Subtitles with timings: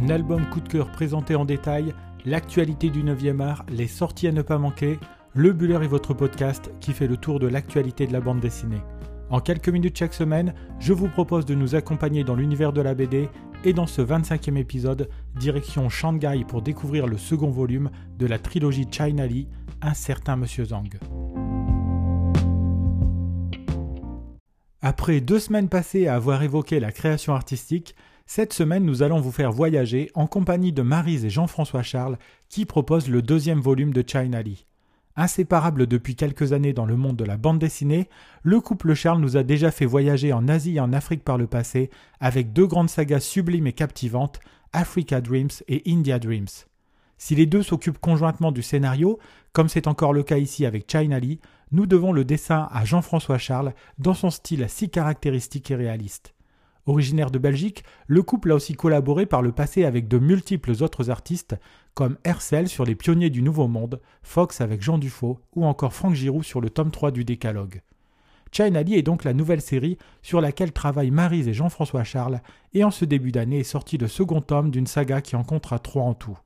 [0.00, 1.92] Un album coup de cœur présenté en détail,
[2.24, 5.00] l'actualité du 9e art, les sorties à ne pas manquer,
[5.34, 8.80] Le Buller est votre podcast qui fait le tour de l'actualité de la bande dessinée.
[9.28, 12.94] En quelques minutes chaque semaine, je vous propose de nous accompagner dans l'univers de la
[12.94, 13.28] BD
[13.64, 18.86] et dans ce 25e épisode, direction Shanghai pour découvrir le second volume de la trilogie
[18.88, 19.48] China Lee,
[19.82, 20.96] Un certain Monsieur Zhang.
[24.80, 27.96] Après deux semaines passées à avoir évoqué la création artistique,
[28.30, 32.18] cette semaine, nous allons vous faire voyager en compagnie de Marise et Jean-François Charles
[32.50, 34.66] qui proposent le deuxième volume de China Lee.
[35.16, 38.06] Inséparable depuis quelques années dans le monde de la bande dessinée,
[38.42, 41.46] le couple Charles nous a déjà fait voyager en Asie et en Afrique par le
[41.46, 41.88] passé
[42.20, 44.40] avec deux grandes sagas sublimes et captivantes,
[44.74, 46.66] Africa Dreams et India Dreams.
[47.16, 49.18] Si les deux s'occupent conjointement du scénario,
[49.54, 51.40] comme c'est encore le cas ici avec China Lee,
[51.72, 56.34] nous devons le dessin à Jean-François Charles dans son style si caractéristique et réaliste.
[56.88, 61.10] Originaire de Belgique, le couple a aussi collaboré par le passé avec de multiples autres
[61.10, 61.54] artistes,
[61.92, 66.14] comme Hercel sur Les Pionniers du Nouveau Monde, Fox avec Jean Dufaux ou encore Franck
[66.14, 67.82] Giroud sur le tome 3 du Décalogue.
[68.52, 72.40] China Lee est donc la nouvelle série sur laquelle travaillent Marise et Jean-François Charles,
[72.72, 75.78] et en ce début d'année est sorti le second tome d'une saga qui en comptera
[75.78, 76.38] trois en tout.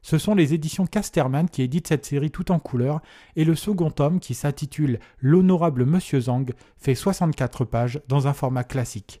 [0.00, 3.02] Ce sont les éditions Casterman qui éditent cette série tout en couleur,
[3.36, 8.64] et le second tome, qui s'intitule L'honorable Monsieur Zhang, fait 64 pages dans un format
[8.64, 9.20] classique.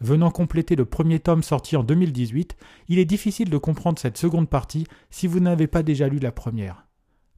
[0.00, 2.56] Venant compléter le premier tome sorti en 2018,
[2.88, 6.32] il est difficile de comprendre cette seconde partie si vous n'avez pas déjà lu la
[6.32, 6.86] première.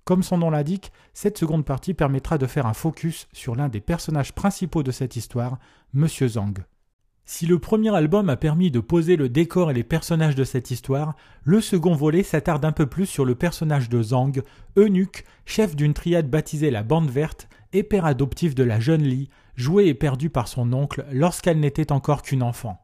[0.04, 3.80] Comme son nom l'indique, cette seconde partie permettra de faire un focus sur l'un des
[3.80, 5.58] personnages principaux de cette histoire,
[5.94, 6.64] Monsieur Zhang.
[7.24, 10.70] Si le premier album a permis de poser le décor et les personnages de cette
[10.70, 14.40] histoire, le second volet s'attarde un peu plus sur le personnage de Zhang,
[14.76, 19.28] eunuque, chef d'une triade baptisée la Bande Verte et père adoptif de la jeune Li,
[19.56, 22.80] jouée et perdue par son oncle lorsqu'elle n'était encore qu'une enfant.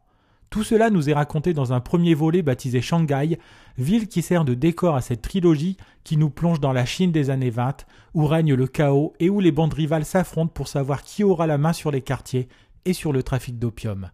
[0.50, 3.38] Tout cela nous est raconté dans un premier volet baptisé Shanghai,
[3.78, 7.30] ville qui sert de décor à cette trilogie qui nous plonge dans la Chine des
[7.30, 11.24] années 20, où règne le chaos et où les bandes rivales s'affrontent pour savoir qui
[11.24, 12.48] aura la main sur les quartiers
[12.84, 14.10] et sur le trafic d'opium.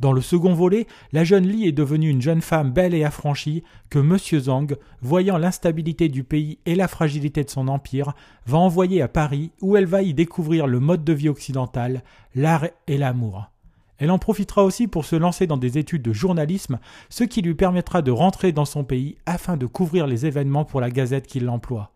[0.00, 3.62] Dans le second volet, la jeune Li est devenue une jeune femme belle et affranchie
[3.90, 4.16] que M.
[4.40, 8.14] Zhang, voyant l'instabilité du pays et la fragilité de son empire,
[8.46, 12.02] va envoyer à Paris où elle va y découvrir le mode de vie occidental,
[12.34, 13.50] l'art et l'amour.
[13.98, 16.78] Elle en profitera aussi pour se lancer dans des études de journalisme,
[17.10, 20.80] ce qui lui permettra de rentrer dans son pays afin de couvrir les événements pour
[20.80, 21.92] la gazette qui l'emploie.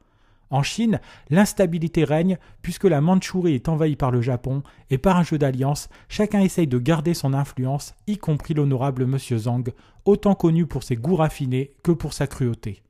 [0.50, 1.00] En Chine,
[1.31, 5.88] l'instabilité règne puisque la Mandchourie est envahie par le Japon et par un jeu d'alliance,
[6.09, 9.19] chacun essaye de garder son influence, y compris l'honorable M.
[9.19, 9.72] Zhang,
[10.04, 12.83] autant connu pour ses goûts raffinés que pour sa cruauté.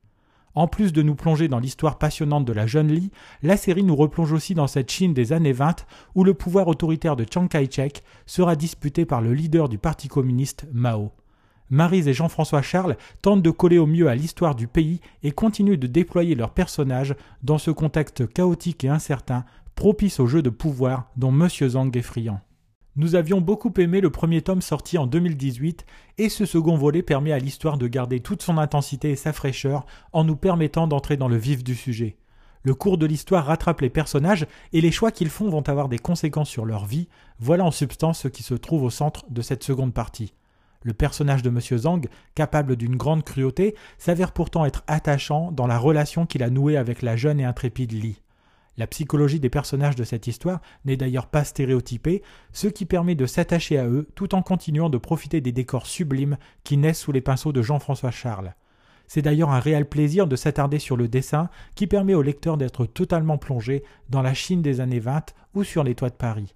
[0.55, 3.11] En plus de nous plonger dans l'histoire passionnante de la jeune Li,
[3.43, 7.17] la série nous replonge aussi dans cette Chine des années 20 où le pouvoir autoritaire
[7.17, 11.11] de Chiang Kai-shek sera disputé par le leader du Parti communiste, Mao.
[11.69, 15.79] Marise et Jean-François Charles tentent de coller au mieux à l'histoire du pays et continuent
[15.79, 19.45] de déployer leurs personnages dans ce contexte chaotique et incertain,
[19.75, 22.39] propice au jeu de pouvoir dont Monsieur Zhang est friand.
[22.97, 25.85] Nous avions beaucoup aimé le premier tome sorti en 2018
[26.17, 29.85] et ce second volet permet à l'histoire de garder toute son intensité et sa fraîcheur
[30.13, 32.15] en nous permettant d'entrer dans le vif du sujet.
[32.63, 35.99] Le cours de l'histoire rattrape les personnages et les choix qu'ils font vont avoir des
[35.99, 37.09] conséquences sur leur vie.
[37.37, 40.33] Voilà en substance ce qui se trouve au centre de cette seconde partie.
[40.85, 41.59] Le personnage de M.
[41.59, 46.77] Zhang, capable d'une grande cruauté, s'avère pourtant être attachant dans la relation qu'il a nouée
[46.77, 48.21] avec la jeune et intrépide Li.
[48.77, 52.21] La psychologie des personnages de cette histoire n'est d'ailleurs pas stéréotypée,
[52.53, 56.37] ce qui permet de s'attacher à eux tout en continuant de profiter des décors sublimes
[56.63, 58.53] qui naissent sous les pinceaux de Jean-François Charles.
[59.07, 62.85] C'est d'ailleurs un réel plaisir de s'attarder sur le dessin qui permet au lecteur d'être
[62.85, 66.53] totalement plongé dans la Chine des années 20 ou sur les toits de Paris.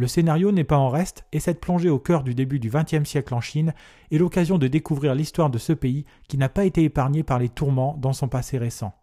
[0.00, 3.06] Le scénario n'est pas en reste et cette plongée au cœur du début du XXe
[3.06, 3.74] siècle en Chine
[4.10, 7.50] est l'occasion de découvrir l'histoire de ce pays qui n'a pas été épargné par les
[7.50, 8.94] tourments dans son passé récent.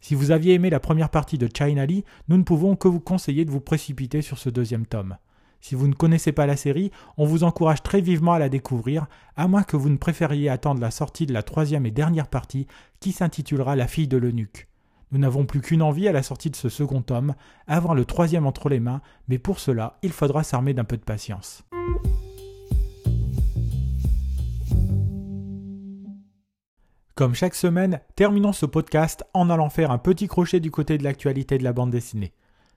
[0.00, 2.98] Si vous aviez aimé la première partie de China Lee, nous ne pouvons que vous
[2.98, 5.16] conseiller de vous précipiter sur ce deuxième tome.
[5.60, 9.06] Si vous ne connaissez pas la série, on vous encourage très vivement à la découvrir,
[9.36, 12.66] à moins que vous ne préfériez attendre la sortie de la troisième et dernière partie
[12.98, 14.66] qui s'intitulera La fille de l'eunuque.
[15.12, 17.34] Nous n'avons plus qu'une envie à la sortie de ce second tome,
[17.66, 21.02] avoir le troisième entre les mains, mais pour cela, il faudra s'armer d'un peu de
[21.02, 21.64] patience.
[27.14, 31.04] Comme chaque semaine, terminons ce podcast en allant faire un petit crochet du côté de
[31.04, 32.32] l'actualité de la bande dessinée.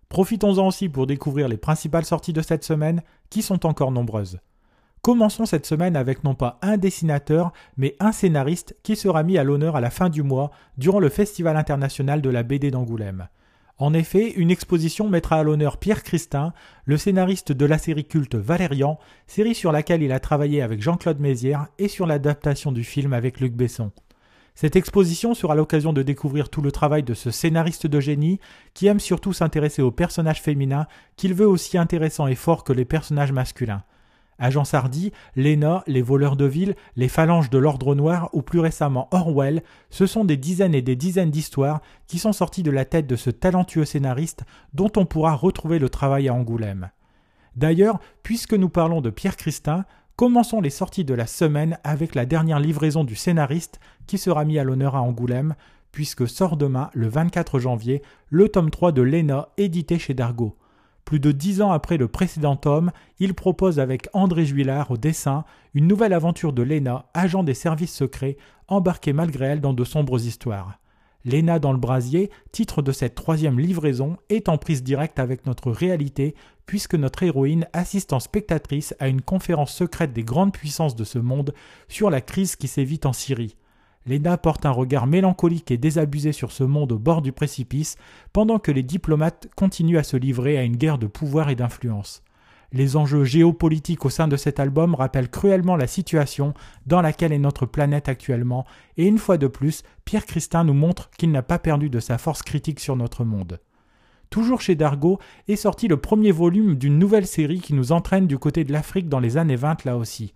[0.10, 4.40] Profitons-en aussi pour découvrir les principales sorties de cette semaine, qui sont encore nombreuses.
[5.06, 9.44] Commençons cette semaine avec non pas un dessinateur, mais un scénariste qui sera mis à
[9.44, 10.50] l'honneur à la fin du mois
[10.80, 13.28] durant le Festival international de la BD d'Angoulême.
[13.78, 16.54] En effet, une exposition mettra à l'honneur Pierre Christin,
[16.86, 18.98] le scénariste de la série culte Valérian,
[19.28, 23.40] série sur laquelle il a travaillé avec Jean-Claude Mézières et sur l'adaptation du film avec
[23.40, 23.92] Luc Besson.
[24.56, 28.40] Cette exposition sera l'occasion de découvrir tout le travail de ce scénariste de génie
[28.74, 32.86] qui aime surtout s'intéresser aux personnages féminins qu'il veut aussi intéressants et forts que les
[32.86, 33.84] personnages masculins.
[34.40, 39.08] Agent Sardy, Lena, Les voleurs de ville, Les phalanges de l'ordre noir ou plus récemment
[39.12, 43.08] Orwell, ce sont des dizaines et des dizaines d'histoires qui sont sorties de la tête
[43.08, 44.44] de ce talentueux scénariste
[44.74, 46.90] dont on pourra retrouver le travail à Angoulême.
[47.56, 49.86] D'ailleurs, puisque nous parlons de Pierre Christin,
[50.16, 54.60] commençons les sorties de la semaine avec la dernière livraison du scénariste qui sera mis
[54.60, 55.56] à l'honneur à Angoulême,
[55.92, 60.58] puisque sort demain, le 24 janvier, le tome 3 de Lena édité chez Dargaud.
[61.06, 65.46] Plus de dix ans après le précédent tome, il propose avec André Juillard au dessin
[65.76, 68.38] une nouvelle aventure de Lena, agent des services secrets,
[68.68, 70.80] embarquée malgré elle dans de sombres histoires.
[71.24, 75.72] Lena dans le brasier, titre de cette troisième livraison, est en prise directe avec notre
[75.72, 76.34] réalité,
[76.66, 81.20] puisque notre héroïne assiste en spectatrice à une conférence secrète des grandes puissances de ce
[81.20, 81.54] monde
[81.88, 83.56] sur la crise qui sévit en Syrie.
[84.08, 87.96] Lena porte un regard mélancolique et désabusé sur ce monde au bord du précipice,
[88.34, 92.22] pendant que les diplomates continuent à se livrer à une guerre de pouvoir et d'influence.
[92.72, 96.54] Les enjeux géopolitiques au sein de cet album rappellent cruellement la situation
[96.86, 98.66] dans laquelle est notre planète actuellement,
[98.98, 102.18] et une fois de plus, Pierre Christin nous montre qu'il n'a pas perdu de sa
[102.18, 103.60] force critique sur notre monde.
[104.30, 108.38] Toujours chez Dargaud est sorti le premier volume d'une nouvelle série qui nous entraîne du
[108.38, 110.34] côté de l'Afrique dans les années 20 là aussi.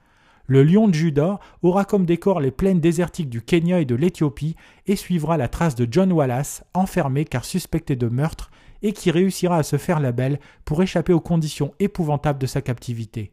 [0.50, 4.56] Le lion de Juda aura comme décor les plaines désertiques du Kenya et de l'Éthiopie
[4.88, 8.50] et suivra la trace de John Wallace, enfermé car suspecté de meurtre,
[8.82, 12.64] et qui réussira à se faire la belle pour échapper aux conditions épouvantables de sa
[12.64, 13.32] captivité.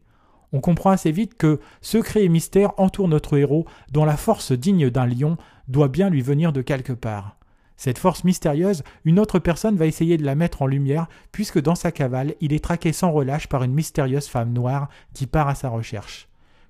[0.52, 4.90] On comprend assez vite que secret et mystère entourent notre héros, dont la force digne
[4.90, 7.38] d'un lion doit bien lui venir de quelque part.
[7.78, 11.76] Cette force mystérieuse, une autre personne va essayer de la mettre en lumière, puisque dans
[11.76, 15.54] sa cavale, il est traqué sans relâche par une mystérieuse femme noire qui part à
[15.54, 16.28] sa recherche.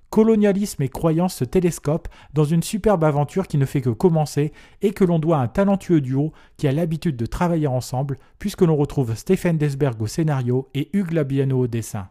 [0.09, 4.91] Colonialisme et croyance se télescopent dans une superbe aventure qui ne fait que commencer et
[4.91, 8.77] que l'on doit à un talentueux duo qui a l'habitude de travailler ensemble puisque l'on
[8.77, 12.07] retrouve Stéphane Desberg au scénario et Hugues Labiano au dessin.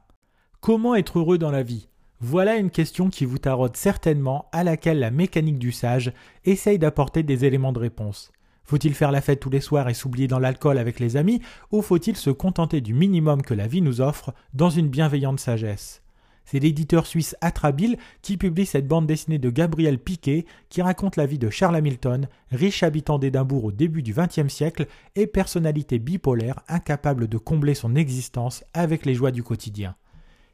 [0.60, 1.88] Comment être heureux dans la vie?
[2.20, 6.12] Voilà une question qui vous taraude certainement à laquelle la mécanique du sage
[6.44, 8.30] essaye d'apporter des éléments de réponse.
[8.64, 11.40] Faut-il faire la fête tous les soirs et s'oublier dans l'alcool avec les amis
[11.72, 16.02] ou faut-il se contenter du minimum que la vie nous offre dans une bienveillante sagesse?
[16.46, 21.26] C'est l'éditeur suisse Atrabile qui publie cette bande dessinée de Gabriel Piquet qui raconte la
[21.26, 26.60] vie de Charles Hamilton, riche habitant d'Édimbourg au début du XXe siècle et personnalité bipolaire
[26.68, 29.96] incapable de combler son existence avec les joies du quotidien.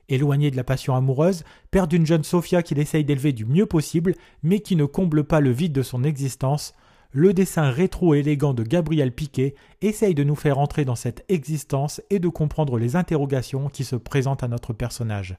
[0.08, 4.14] Éloigné de la passion amoureuse, père d'une jeune Sophia qu'il essaye d'élever du mieux possible,
[4.42, 6.74] mais qui ne comble pas le vide de son existence,
[7.12, 12.18] le dessin rétro-élégant de Gabriel Piquet essaye de nous faire entrer dans cette existence et
[12.18, 15.36] de comprendre les interrogations qui se présentent à notre personnage.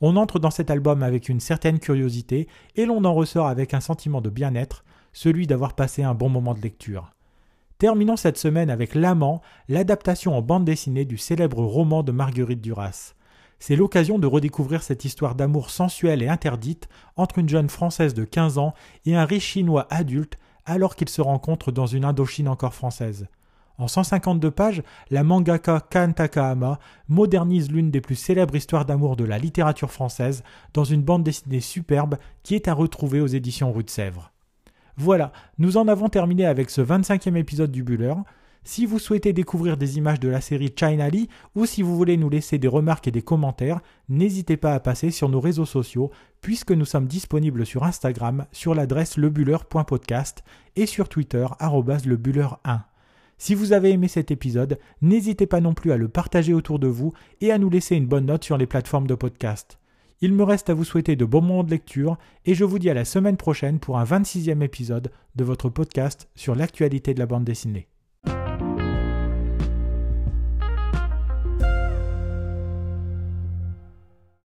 [0.00, 2.46] On entre dans cet album avec une certaine curiosité
[2.76, 6.54] et l'on en ressort avec un sentiment de bien-être, celui d'avoir passé un bon moment
[6.54, 7.12] de lecture.
[7.78, 13.14] Terminons cette semaine avec L'Amant, l'adaptation en bande dessinée du célèbre roman de Marguerite Duras.
[13.60, 18.24] C'est l'occasion de redécouvrir cette histoire d'amour sensuelle et interdite entre une jeune Française de
[18.24, 18.74] 15 ans
[19.04, 23.26] et un riche Chinois adulte alors qu'ils se rencontrent dans une Indochine encore française.
[23.78, 29.24] En 152 pages, la mangaka Kan Takahama modernise l'une des plus célèbres histoires d'amour de
[29.24, 30.42] la littérature française
[30.74, 34.32] dans une bande dessinée superbe qui est à retrouver aux éditions Rue de Sèvres.
[34.96, 38.14] Voilà, nous en avons terminé avec ce 25e épisode du Buller.
[38.64, 41.08] Si vous souhaitez découvrir des images de la série China
[41.54, 45.12] ou si vous voulez nous laisser des remarques et des commentaires, n'hésitez pas à passer
[45.12, 50.42] sur nos réseaux sociaux puisque nous sommes disponibles sur Instagram sur l'adresse lebuller.podcast
[50.74, 52.80] et sur Twitter lebuller1.
[53.38, 56.88] Si vous avez aimé cet épisode, n'hésitez pas non plus à le partager autour de
[56.88, 59.78] vous et à nous laisser une bonne note sur les plateformes de podcast.
[60.20, 62.90] Il me reste à vous souhaiter de bons moments de lecture et je vous dis
[62.90, 67.26] à la semaine prochaine pour un 26e épisode de votre podcast sur l'actualité de la
[67.26, 67.86] bande dessinée.